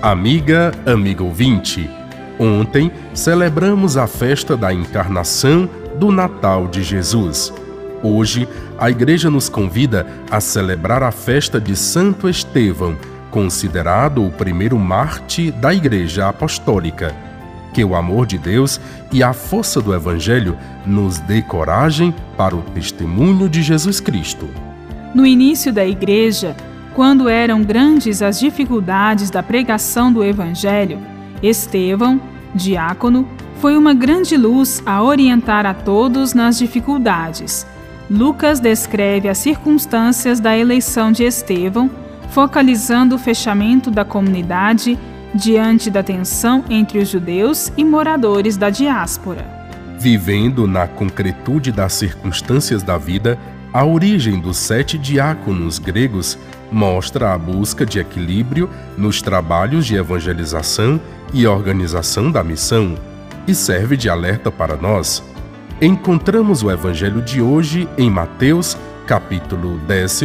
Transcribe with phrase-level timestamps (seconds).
[0.00, 1.90] Amiga, amigo ouvinte,
[2.38, 5.68] ontem celebramos a festa da encarnação
[5.98, 7.52] do Natal de Jesus.
[8.00, 8.46] Hoje,
[8.78, 12.96] a Igreja nos convida a celebrar a festa de Santo Estevão,
[13.32, 17.12] considerado o primeiro Marte da Igreja Apostólica.
[17.74, 18.80] Que o amor de Deus
[19.10, 20.56] e a força do Evangelho
[20.86, 24.48] nos dê coragem para o testemunho de Jesus Cristo.
[25.12, 26.54] No início da Igreja,
[26.98, 30.98] quando eram grandes as dificuldades da pregação do Evangelho,
[31.40, 32.20] Estevão,
[32.52, 33.24] diácono,
[33.60, 37.64] foi uma grande luz a orientar a todos nas dificuldades.
[38.10, 41.88] Lucas descreve as circunstâncias da eleição de Estevão,
[42.30, 44.98] focalizando o fechamento da comunidade
[45.32, 49.46] diante da tensão entre os judeus e moradores da diáspora.
[50.00, 53.38] Vivendo na concretude das circunstâncias da vida,
[53.78, 56.36] a origem dos sete diáconos gregos
[56.68, 61.00] mostra a busca de equilíbrio nos trabalhos de evangelização
[61.32, 62.96] e organização da missão
[63.46, 65.22] e serve de alerta para nós.
[65.80, 70.22] Encontramos o evangelho de hoje em Mateus, capítulo 10,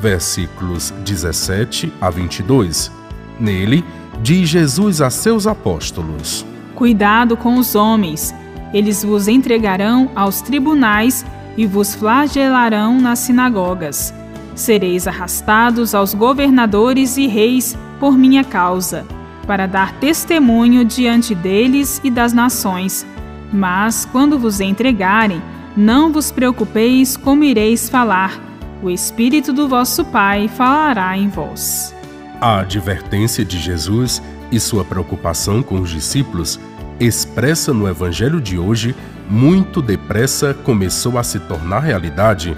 [0.00, 2.90] versículos 17 a 22.
[3.38, 3.84] Nele,
[4.22, 8.34] diz Jesus a seus apóstolos: Cuidado com os homens,
[8.72, 11.22] eles vos entregarão aos tribunais
[11.56, 14.12] e vos flagelarão nas sinagogas.
[14.54, 19.04] Sereis arrastados aos governadores e reis por minha causa,
[19.46, 23.06] para dar testemunho diante deles e das nações.
[23.52, 25.42] Mas, quando vos entregarem,
[25.76, 28.40] não vos preocupeis como ireis falar,
[28.82, 31.94] o Espírito do vosso Pai falará em vós.
[32.40, 36.60] A advertência de Jesus e sua preocupação com os discípulos,
[37.00, 38.94] expressa no Evangelho de hoje,
[39.28, 42.56] muito depressa começou a se tornar realidade.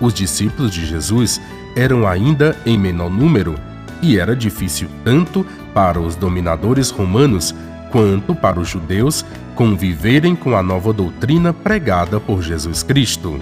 [0.00, 1.40] Os discípulos de Jesus
[1.76, 3.54] eram ainda em menor número
[4.00, 7.54] e era difícil tanto para os dominadores romanos
[7.90, 9.24] quanto para os judeus
[9.54, 13.38] conviverem com a nova doutrina pregada por Jesus Cristo.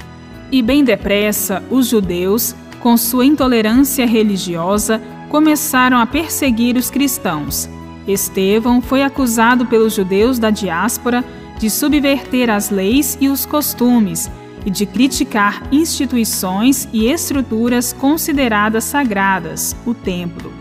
[0.51, 5.01] E bem depressa, os judeus, com sua intolerância religiosa,
[5.31, 7.69] começaram a perseguir os cristãos.
[8.07, 11.25] Estevão foi acusado pelos judeus da diáspora
[11.59, 14.31] de subverter as leis e os costumes
[14.65, 20.53] e de criticar instituições e estruturas consideradas sagradas, o templo.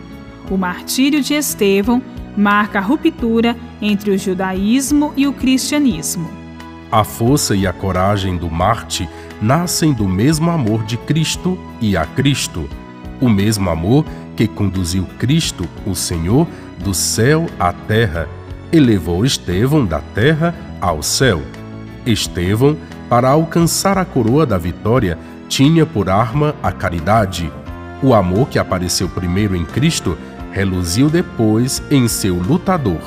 [0.49, 2.01] O martírio de Estevão
[2.35, 6.29] marca a ruptura entre o judaísmo e o cristianismo.
[6.91, 9.07] A força e a coragem do Marte
[9.41, 12.69] nascem do mesmo amor de Cristo e a Cristo,
[13.19, 16.47] o mesmo amor que conduziu Cristo, o Senhor,
[16.81, 18.27] do céu à terra,
[18.71, 21.41] elevou Estevão da terra ao céu.
[22.05, 22.77] Estevão,
[23.09, 27.51] para alcançar a coroa da vitória, tinha por arma a caridade.
[28.01, 30.17] O amor que apareceu primeiro em Cristo
[30.51, 32.99] reluziu depois em seu lutador.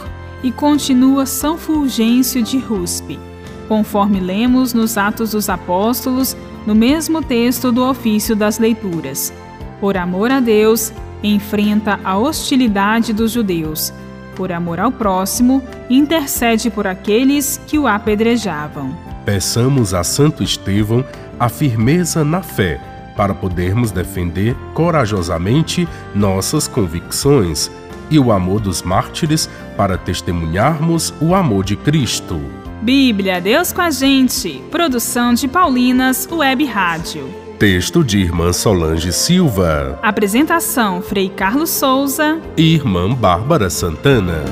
[0.42, 3.18] E continua São Fulgêncio de Ruspe,
[3.66, 6.36] conforme lemos nos Atos dos Apóstolos,
[6.66, 9.32] no mesmo texto do ofício das leituras.
[9.80, 10.92] Por amor a Deus,
[11.28, 13.92] enfrenta a hostilidade dos judeus.
[14.36, 18.96] Por amor ao próximo, intercede por aqueles que o apedrejavam.
[19.24, 21.04] Peçamos a Santo Estevão
[21.38, 22.80] a firmeza na fé
[23.16, 27.70] para podermos defender corajosamente nossas convicções
[28.10, 32.40] e o amor dos mártires para testemunharmos o amor de Cristo.
[32.82, 34.62] Bíblia, Deus com a gente.
[34.70, 37.43] Produção de Paulinas Web Rádio.
[37.64, 39.98] Texto de Irmã Solange Silva.
[40.02, 44.44] Apresentação: Frei Carlos Souza e Irmã Bárbara Santana.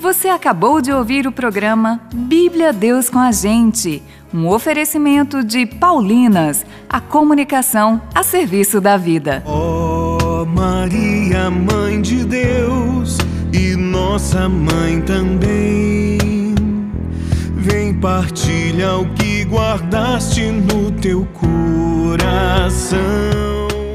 [0.00, 4.02] Você acabou de ouvir o programa Bíblia Deus com a Gente,
[4.34, 9.44] um oferecimento de Paulinas, a comunicação a serviço da vida.
[9.46, 9.77] Oh,
[10.58, 13.18] Maria, Mãe de Deus
[13.52, 16.18] e nossa mãe também,
[17.54, 22.98] vem partilha o que guardaste no teu coração.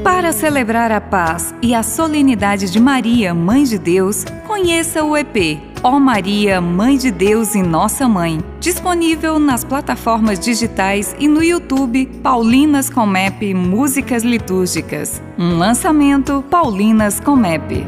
[0.02, 5.74] Para celebrar a paz e a solenidade de Maria, Mãe de Deus, conheça o EP
[5.86, 12.06] Ó Maria, Mãe de Deus e Nossa Mãe, disponível nas plataformas digitais e no YouTube
[12.22, 15.22] Paulinas Comep Músicas Litúrgicas.
[15.38, 17.86] Um lançamento Paulinas Comep.